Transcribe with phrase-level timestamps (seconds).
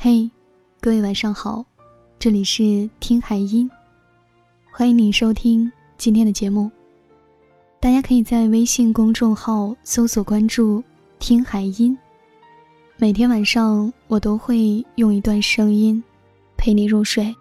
[0.00, 0.30] 嘿，
[0.80, 1.64] 各位晚上好，
[2.20, 3.68] 这里是听海音，
[4.70, 6.70] 欢迎你收听今天的节目。
[7.80, 10.80] 大家可以在微信公众号搜索关注
[11.18, 11.98] “听海音”，
[12.96, 16.00] 每天晚上我都会用一段声音
[16.56, 17.34] 陪你入睡。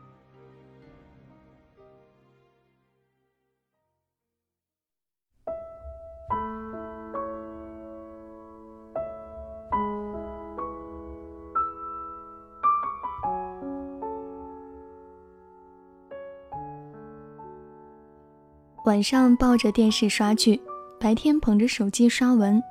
[18.87, 20.57] 晚上抱着电视刷剧，
[20.97, 22.63] 白天捧着手机刷文，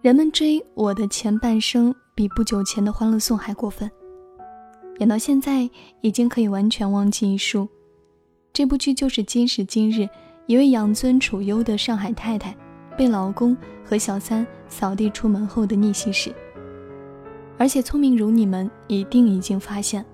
[0.00, 3.90] 人们追《我的前半生》比不久前的《欢乐颂》还过分。
[5.00, 5.68] 演到现在，
[6.02, 7.68] 已经可以完全忘记一书。
[8.52, 10.08] 这部剧就是今时今日
[10.46, 12.56] 一位养尊处优的上海太太
[12.96, 16.32] 被老公和小三扫地出门后的逆袭史。
[17.58, 20.06] 而且聪明如你们，一定已经发现，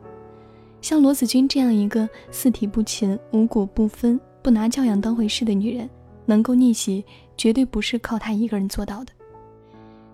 [0.81, 4.19] 像罗子君这样一个四体不勤、五谷不分。
[4.43, 5.89] 不拿教养当回事的女人，
[6.27, 7.05] 能够逆袭，
[7.37, 9.13] 绝对不是靠她一个人做到的。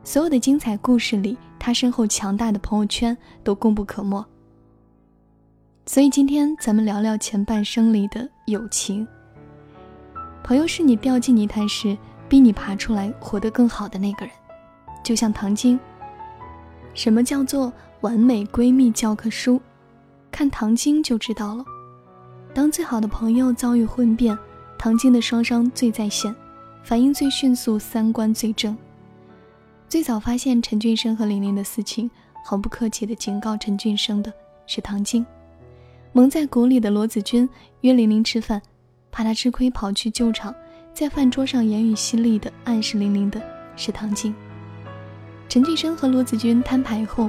[0.02, 4.24] 所有的精彩故事里，她身后强大的朋友圈都功不可没。
[5.86, 9.06] 所以今天咱们聊聊前半生里的友情。
[10.42, 11.96] 朋友是你掉进泥潭时
[12.28, 14.34] 逼你爬出来活得更好的那个人，
[15.04, 15.78] 就像唐晶。
[16.94, 19.60] 什么叫做完美闺蜜教科书？
[20.32, 21.64] 看唐晶就知道了。
[22.56, 24.34] 当最好的朋友遭遇婚变，
[24.78, 26.34] 唐晶的双商最在线，
[26.82, 28.74] 反应最迅速，三观最正。
[29.90, 32.10] 最早发现陈俊生和玲玲的私情，
[32.42, 34.32] 毫不客气地警告陈俊生的
[34.66, 35.26] 是唐晶。
[36.14, 37.46] 蒙在鼓里的罗子君
[37.82, 38.62] 约玲玲吃饭，
[39.12, 40.54] 怕她吃亏跑去救场，
[40.94, 43.38] 在饭桌上言语犀利地暗示玲玲的
[43.76, 44.34] 是唐晶。
[45.46, 47.28] 陈俊生和罗子君摊牌后，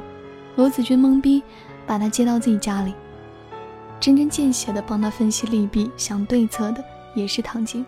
[0.55, 1.43] 罗子君懵逼，
[1.85, 2.93] 把他接到自己家里。
[3.99, 7.85] 针针见血地帮他分析利弊、想对策的也是唐晶。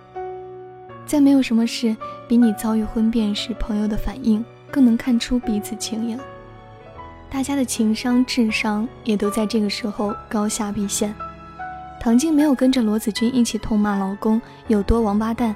[1.05, 1.95] 再没有什么事
[2.27, 6.23] 比你遭遇婚变时朋友的反应更能看出彼此情谊了。
[7.31, 11.13] 大家的情商、智商也都在这个时候高下毕现。
[11.99, 15.55] 唐晶没有跟着罗子君一起痛骂老公有多王八蛋，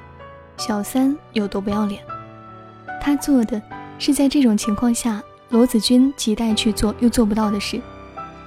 [0.57, 2.01] 小三有多不要脸。
[3.01, 3.61] 她做的
[3.97, 7.79] 是在这种情况下，罗子君急待去做又做不到的事。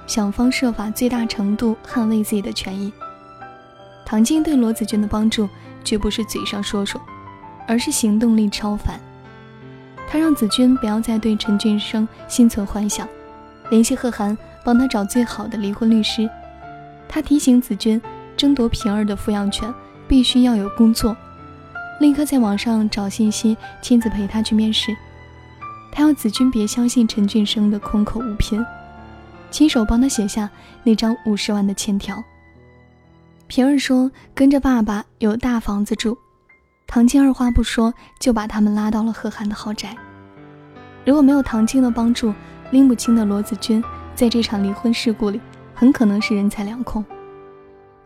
[0.07, 2.91] 想方设法最大程度捍卫自己的权益。
[4.05, 5.47] 唐晶对罗子君的帮助
[5.83, 6.99] 绝不是嘴上说说，
[7.67, 8.99] 而是行动力超凡。
[10.09, 13.05] 他让子君不要再对陈俊生心存幻想，
[13.69, 16.29] 联系贺涵帮他找最好的离婚律师。
[17.09, 18.01] 他提醒子君，
[18.37, 19.73] 争夺平儿的抚养权
[20.07, 21.15] 必须要有工作，
[21.99, 24.95] 立刻在网上找信息，亲自陪他去面试。
[25.91, 28.65] 他要子君别相信陈俊生的空口无凭。
[29.49, 30.49] 亲手帮他写下
[30.83, 32.23] 那张五十万的欠条。
[33.47, 36.17] 平儿说跟着爸爸有大房子住，
[36.85, 39.95] 唐晶二话不说就把他们拉到了贺涵的豪宅。
[41.05, 42.33] 如果没有唐晶的帮助，
[42.71, 43.81] 拎不清的罗子君
[44.13, 45.39] 在这场离婚事故里
[45.73, 47.03] 很可能是人财两空。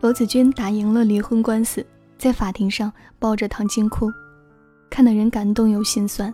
[0.00, 1.84] 罗子君打赢了离婚官司，
[2.16, 4.08] 在法庭上抱着唐晶哭，
[4.88, 6.32] 看得人感动又心酸。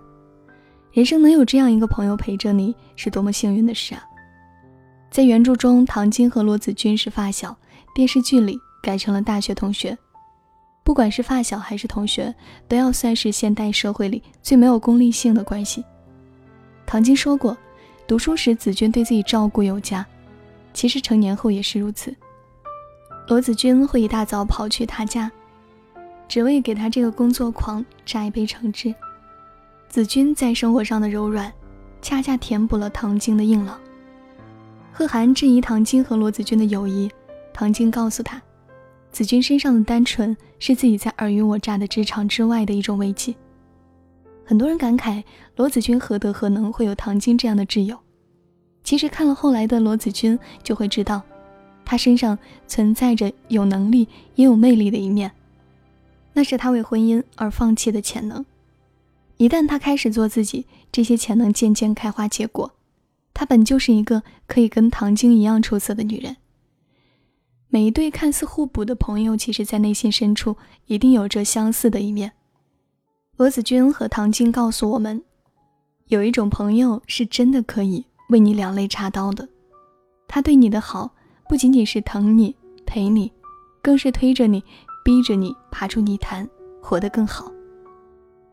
[0.92, 4.02] 人生能有这样一个朋友陪着你，是多么幸运的事啊！
[5.10, 7.56] 在原著中，唐晶和罗子君是发小，
[7.94, 9.96] 电视剧里改成了大学同学。
[10.84, 12.34] 不管是发小还是同学，
[12.66, 15.84] 都要算是现代社会里最没有功利性的关系。
[16.86, 17.56] 唐晶说过，
[18.06, 20.06] 读书时子君对自己照顾有加，
[20.72, 22.14] 其实成年后也是如此。
[23.26, 25.30] 罗子君会一大早跑去他家，
[26.26, 28.94] 只为给他这个工作狂榨一杯橙汁。
[29.88, 31.52] 子君在生活上的柔软，
[32.00, 33.78] 恰恰填补了唐晶的硬朗。
[34.92, 37.08] 贺涵质疑唐晶和罗子君的友谊，
[37.52, 38.42] 唐晶告诉他，
[39.12, 43.34] 子君身上的单纯是自己在尔虞我诈的职场之外的一种慰藉。
[44.44, 45.22] 很多人感慨
[45.56, 47.96] 罗子君何德何能会有唐晶这样的挚友，
[48.82, 51.22] 其实看了后来的罗子君就会知道，
[51.84, 52.36] 他身上
[52.66, 55.30] 存在着有能力也有魅力的一面，
[56.32, 58.44] 那是他为婚姻而放弃的潜能。
[59.36, 62.72] 一旦他开始做自己，这些潜能渐渐开花结果。
[63.38, 66.38] 她本就是一个可以跟唐晶一样出色的女人。
[67.68, 70.56] 每一对看似互补的朋友，其实在内心深处
[70.86, 72.32] 一定有着相似的一面。
[73.36, 75.22] 罗子君和唐晶告诉我们，
[76.08, 79.48] 有一种朋友是真的可以为你两肋插刀的。
[80.26, 81.14] 他对你的好，
[81.48, 83.30] 不仅仅是疼你、陪你，
[83.80, 84.64] 更是推着你、
[85.04, 86.50] 逼着你爬出泥潭，
[86.82, 87.52] 活得更好。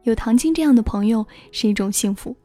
[0.04, 2.38] 有唐晶这样的朋友，是一种幸福。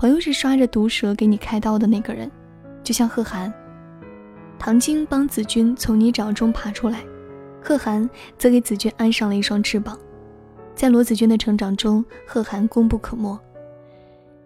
[0.00, 2.30] 朋友是刷着毒蛇给你开刀的那个人，
[2.82, 3.52] 就像贺涵，
[4.58, 7.04] 唐晶帮子君从泥沼中爬出来，
[7.62, 8.08] 贺涵
[8.38, 9.98] 则给子君安上了一双翅膀。
[10.74, 13.38] 在罗子君的成长中，贺涵功不可没。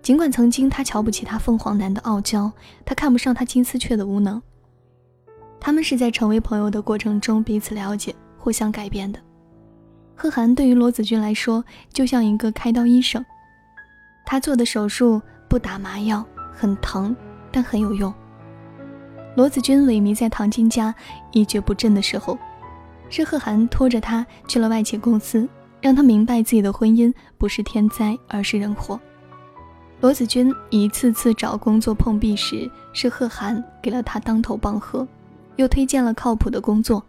[0.02, 2.50] 尽管曾经他瞧不起他凤凰男的傲娇，
[2.84, 4.42] 他看不上他金丝雀的无能。
[5.60, 9.20] 他们是在成为朋友的过程中彼此了解、互相改变的。
[10.16, 13.24] 贺涵对于罗子君来说，就像一个开刀医生。
[14.26, 15.22] 他做的手术
[15.54, 17.14] 不打麻药，很疼，
[17.52, 18.12] 但很有用。
[19.36, 20.92] 罗子君萎靡在唐晶家
[21.30, 22.36] 一蹶不振的时候，
[23.08, 25.48] 是贺涵拖着他去了外企公司，
[25.80, 28.98] 让他明白自己的婚姻不是天灾，而是人祸。
[30.00, 35.06] 罗子君一次次找工作碰壁时，是贺涵给了他当头棒喝，
[35.54, 37.00] 又推荐了靠谱的工作。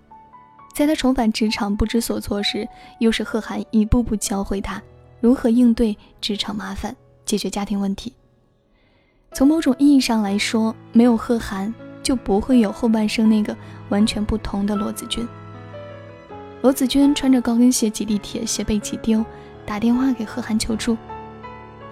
[0.72, 2.70] 在他重返职场不知所措时，
[3.00, 4.80] 又是贺涵一步步教会他
[5.20, 6.96] 如何应对职场麻烦、
[7.26, 8.14] 解决家庭问题。
[9.36, 13.54] 从某种意义上来说，没有贺涵，就不会有后半生那个
[13.90, 15.28] 完全不同的罗子君。
[16.62, 19.26] 罗子君穿着高跟鞋挤地铁，鞋被挤丢，
[19.66, 20.98] 打电话给贺涵求助。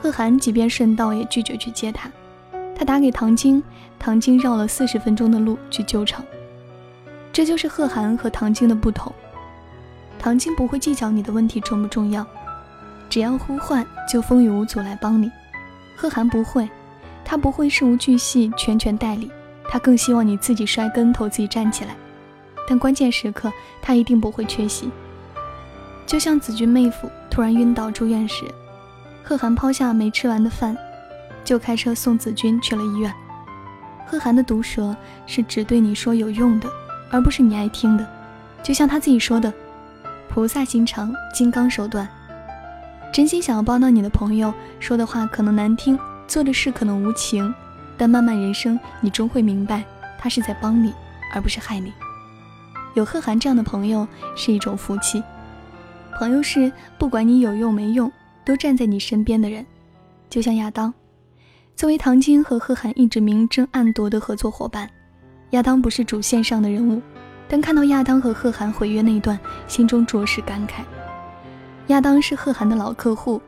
[0.01, 2.09] 贺涵即便顺道也拒绝去接他，
[2.77, 3.61] 他打给唐晶，
[3.99, 6.23] 唐晶绕了四十分钟的路去救场。
[7.33, 9.11] 这就是贺涵和唐晶的不同。
[10.17, 12.25] 唐晶不会计较你的问题重不重要，
[13.09, 15.29] 只要呼唤就风雨无阻来帮你。
[15.93, 16.69] 贺涵不会，
[17.25, 19.31] 他不会事无巨细全权代理，
[19.69, 21.95] 他更希望你自己摔跟头自己站起来。
[22.67, 24.89] 但关键时刻他一定不会缺席。
[26.05, 28.45] 就像子君妹夫突然晕倒住院时。
[29.25, 30.77] 贺涵抛下没吃完的饭，
[31.45, 33.13] 就开车送子君去了医院。
[34.05, 34.93] 贺涵的毒舌
[35.25, 36.69] 是只对你说有用的，
[37.09, 38.05] 而不是你爱听的。
[38.61, 39.51] 就像他自己说的
[40.27, 42.05] ：“菩萨心肠，金刚手段。”
[43.13, 45.97] 真心想要帮到你的朋友，说的话可能难听，
[46.27, 47.53] 做的事可能无情，
[47.97, 49.83] 但漫漫人生，你终会明白，
[50.17, 50.93] 他是在帮你，
[51.33, 51.91] 而不是害你。
[52.93, 55.23] 有贺涵这样的朋友是一种福气。
[56.19, 58.11] 朋友是不管你有用没用。
[58.45, 59.65] 都站在你身边的人，
[60.29, 60.93] 就像亚当，
[61.77, 64.89] 作为唐晶和贺涵一直明争暗夺的合作伙伴，
[65.51, 67.01] 亚当不是主线上的人物，
[67.47, 70.81] 但看到亚当和贺涵毁约那一段，心中着实感慨。
[71.87, 73.41] 亚当是贺涵的老客户，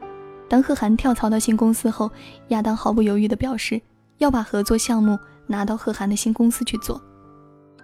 [0.48, 2.12] 当贺涵跳槽到新公司后，
[2.50, 3.82] 亚当毫不犹豫地表示
[4.20, 7.02] 要把合作项目拿到贺涵的新公司去做，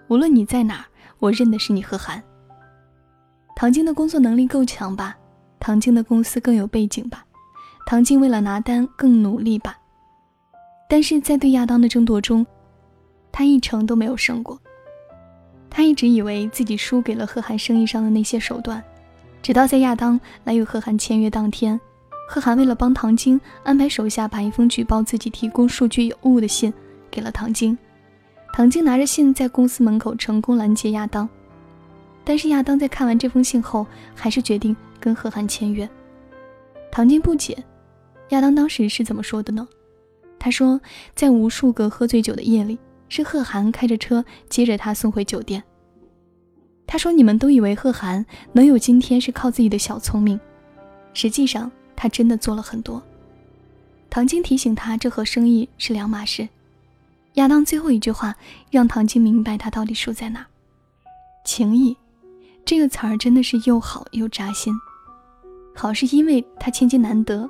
[0.08, 0.86] 无论你在哪，
[1.20, 2.22] 我认的是你贺涵。
[3.56, 5.18] 唐晶的工作能力够强吧？
[5.60, 7.26] 唐晶的公司更有背景吧，
[7.86, 9.78] 唐晶为了拿单更努力吧。
[10.88, 12.46] 但是在对亚当的争夺中，
[13.32, 14.60] 他一成都没有胜过。
[15.70, 18.84] 他一直以为自己输给了贺涵生意上的那些手段，
[19.42, 21.80] 直到在亚当来与贺涵签约当天，
[22.32, 26.74] 贺涵为了帮唐晶安排手下把一封举报自己提供数据有误的信
[27.10, 27.78] 给了唐晶，
[28.54, 31.28] 唐晶拿着信在公司门口成功拦截亚当。
[32.24, 33.86] 但是亚当在看完这封信后，
[34.16, 34.74] 还是决定。
[34.98, 35.90] 跟贺涵签约，
[36.90, 37.62] 唐晶不解，
[38.30, 39.68] 亚当当时是怎么说的呢？
[40.40, 40.80] 他说，
[41.14, 45.62] 在无数个喝醉酒的夜里，是贺涵开着车接着他送回酒店。
[46.88, 50.40] 他说，你们都以为贺涵能有今天是靠自己的小聪明，
[51.14, 51.70] 实际上
[52.02, 53.00] 他真的做了很多。
[54.10, 56.50] 唐晶提醒他，这和生意是两码事。
[57.36, 58.36] 亚当最后一句话
[58.72, 60.44] 让唐晶明白他到底输在哪，
[61.46, 61.96] 情谊
[62.66, 64.74] 这个词儿真的是又好又扎心。
[65.76, 67.48] 好是因为他千金难得，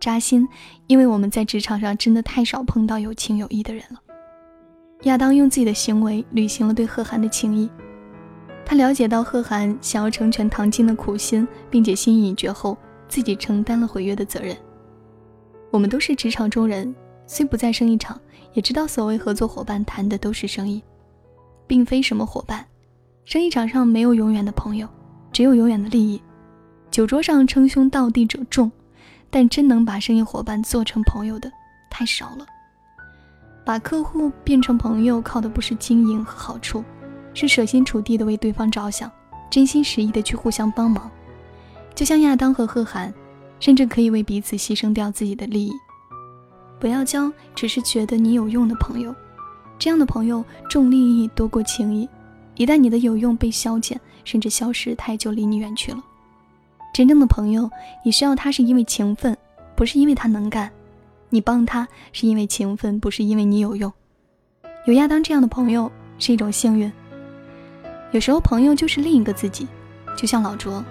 [0.00, 0.48] 扎心，
[0.86, 4.00] 因为我们在职场上真的太少碰到有情有义的人了。
[5.02, 7.68] 亚当用自己的行为履行了对贺涵的情谊，
[8.64, 12.78] 他了解到贺涵想要成全唐晶的苦心，并且心意已决后，
[13.10, 14.56] 自己承担了毁约的责任。
[15.70, 16.94] 我们都是职场中人，
[17.26, 18.18] 虽不在生意场，
[18.54, 20.82] 也知道所谓合作伙伴谈的都是生意，
[21.66, 22.64] 并非什么伙伴。
[23.24, 24.88] 生意场上没有永远的朋友，
[25.30, 26.20] 只有永远的利益。
[26.90, 28.70] 酒桌上称兄道弟者众，
[29.28, 31.50] 但真能把生意伙伴做成朋友的
[31.90, 32.46] 太少了。
[33.64, 36.82] 把客户变成朋友，靠的不是经营和好处，
[37.34, 39.08] 是舍心处地的为对方着想，
[39.48, 41.08] 真心实意的去互相帮忙。
[42.00, 43.12] 就像亚当和贺涵，
[43.58, 45.70] 甚至可以为彼此牺牲掉自己的利益。
[46.78, 49.14] 不要交只是觉得你有用的朋友，
[49.78, 52.08] 这样的朋友重利益多过情谊。
[52.56, 56.02] 一旦你的有用被消减，甚至消失，他也就离你远去了。
[56.94, 57.70] 真正的朋友，
[58.02, 59.36] 你需要他是因为情分，
[59.76, 60.70] 不是因为他能干；
[61.28, 63.92] 你帮他是因为情分，不是因为你有用。
[64.86, 66.90] 有亚当这样的朋友是一种幸运。
[68.12, 69.68] 有时候朋友就是另一个自己，
[70.16, 70.82] 就像老卓、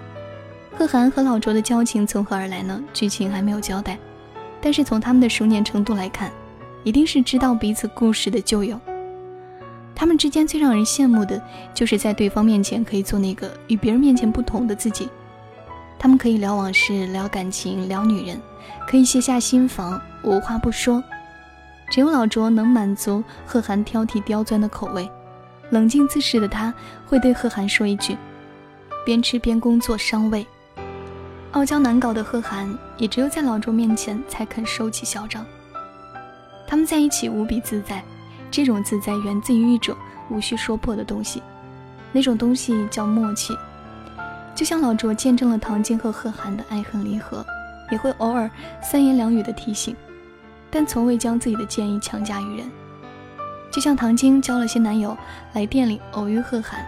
[0.80, 2.82] 贺涵和老卓的交情从何而来呢？
[2.94, 3.98] 剧情还没有交代，
[4.62, 6.32] 但是从他们的熟年程度来看，
[6.84, 8.80] 一定是知道彼此故事的旧友，
[9.94, 11.38] 他们之间最让人羡慕的，
[11.74, 15.06] 就是在对方面前可以做那个与别人面前不同的自己。
[15.98, 18.40] 他们可以聊往事、聊感情、聊女人，
[18.88, 21.04] 可以卸下心防，无话不说。
[21.90, 25.06] 只有老卓能满足贺涵挑剔刁钻的口味，
[25.68, 26.72] 冷静自持的他
[27.06, 28.16] 会对贺涵说一句
[29.04, 30.46] ：“边吃边工作伤胃。”
[31.52, 35.44] 傲娇难搞的贺涵也只有在老卓面前才肯收起嚣张。
[36.66, 38.04] 他们在一起无比自在，
[38.50, 39.96] 这种自在源自于一种
[40.28, 41.42] 无需说破的东西，
[42.12, 43.56] 那种东西叫默契。
[44.54, 47.44] 就像老卓见证了唐晶和贺涵的爱恨离合，
[47.90, 48.48] 也会偶尔
[48.80, 49.96] 三言两语的提醒。
[50.70, 52.70] 但从未将自己的建议强加于人，
[53.72, 55.16] 就像唐晶交了些男友
[55.52, 56.86] 来店里偶遇贺涵，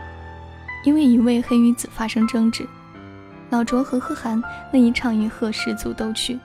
[0.85, 2.64] 因为一位黑鱼子发生争执，
[3.52, 4.42] 老卓和贺涵
[4.73, 6.40] 那一唱一和十足都去。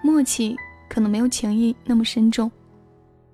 [0.00, 0.56] 默契
[0.88, 2.50] 可能没有情谊那么深重，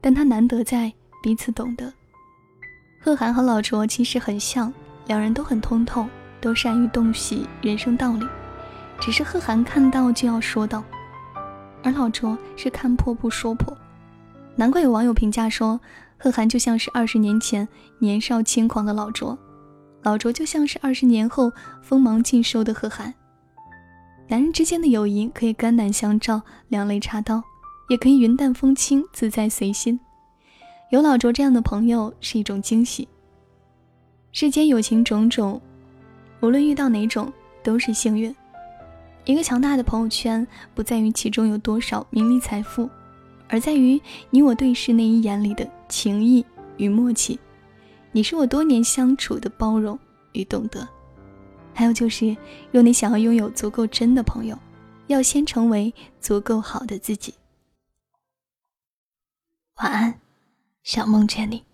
[0.01, 1.93] 但他难得在彼此懂得。
[3.01, 4.75] 贺涵和老卓其实很像，
[5.07, 6.09] 两人都很通透，
[6.41, 8.27] 都善于洞悉人生道理，
[9.01, 10.83] 只是贺涵看到就要说道。
[11.85, 13.77] 而老卓是看破不说破，
[14.57, 15.79] 难怪有网友评价说，
[16.19, 17.69] 贺涵就像是二十年前
[18.01, 19.39] 年少轻狂的老卓，
[20.03, 23.13] 老卓就像是二十年后锋芒尽收的贺涵。
[24.29, 27.43] 男人之间的友谊可以肝胆相照、两肋插刀，
[27.89, 29.99] 也可以云淡风轻、自在随心。
[30.91, 33.07] 有老卓这样的朋友是一种惊喜。
[34.33, 35.61] 世间友情种种，
[36.41, 37.33] 无论遇到哪种，
[37.63, 38.35] 都是幸运。
[39.25, 42.89] 一个强大的朋友圈，不在于其中有多少名利财富，
[43.49, 46.45] 而在于你我对视那一眼里的情谊
[46.79, 47.39] 与默契。
[48.13, 49.99] 你是我多年相处的包容
[50.33, 50.87] 与懂得。
[51.75, 52.37] 还有就是，
[52.71, 54.59] 若你想要拥有足够真的朋友，
[55.07, 57.35] 要先成为足够好的自己。
[59.77, 60.21] 晚安，
[60.83, 61.65] 想梦见你。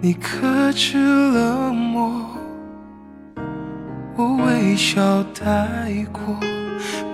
[0.00, 2.08] 你克制冷漠，
[4.16, 5.02] 我微笑
[5.34, 5.44] 带
[6.12, 6.36] 过，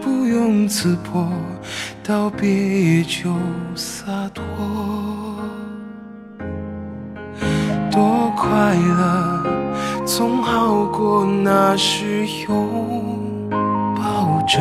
[0.02, 1.26] 不用刺破，
[2.06, 3.34] 道别也就
[3.74, 4.44] 洒脱，
[7.90, 9.42] 多快乐，
[10.04, 13.48] 总好过那时拥
[13.96, 14.44] 抱。
[14.46, 14.60] 着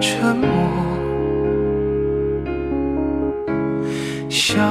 [0.00, 0.48] 沉默，
[4.28, 4.64] 向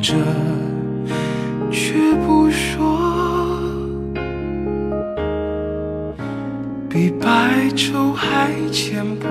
[0.00, 0.14] 着
[1.70, 1.94] 却
[2.26, 2.98] 不说，
[6.88, 7.26] 比白
[7.74, 9.26] 昼还浅薄，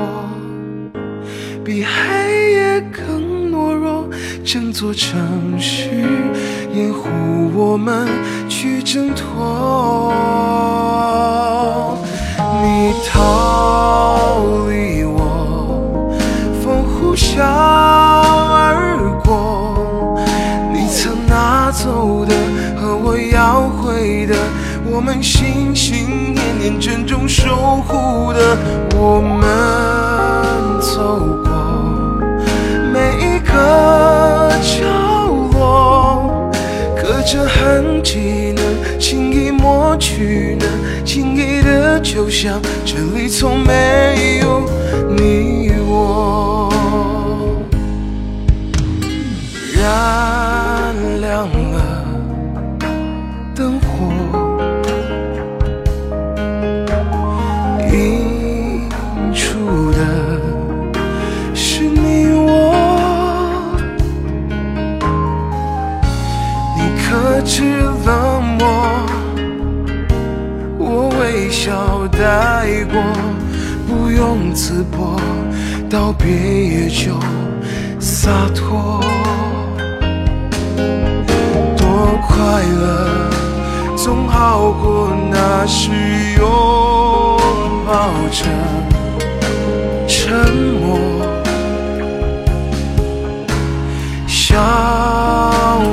[1.63, 4.07] 比黑夜更懦弱。
[4.43, 5.89] 整座城市
[6.73, 7.09] 掩护
[7.55, 8.07] 我们
[8.47, 10.13] 去挣脱。
[12.61, 14.37] 你逃
[14.69, 16.09] 离我，
[16.61, 19.54] 风呼啸而过。
[21.75, 22.33] 走的
[22.79, 24.33] 和我要回的，
[24.85, 28.57] 我们心心念念珍重守护的，
[28.95, 29.43] 我们
[30.79, 31.51] 走过
[32.93, 33.51] 每一个
[34.63, 34.87] 角
[35.51, 36.49] 落，
[36.95, 38.61] 刻着痕迹呢，
[38.97, 40.65] 轻易抹去呢。
[41.03, 44.63] 轻易的，就像这里从没有
[45.15, 46.44] 你我，
[53.97, 54.44] 我
[85.67, 85.89] 是
[86.37, 86.43] 拥
[87.87, 88.45] 抱着
[90.07, 90.99] 沉默，
[94.27, 94.55] 笑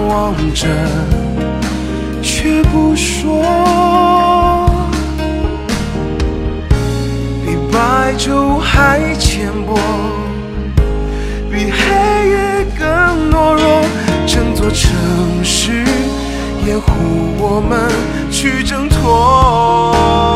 [0.09, 0.69] 望着
[2.23, 3.43] 却不说。
[7.47, 9.79] 比白昼还浅薄，
[11.50, 13.83] 比黑夜更懦弱。
[14.26, 15.83] 整座城市
[16.67, 16.91] 掩护
[17.38, 17.91] 我们
[18.33, 20.32] 去挣脱。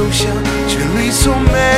[0.00, 0.34] 就像
[0.66, 1.69] 这里从没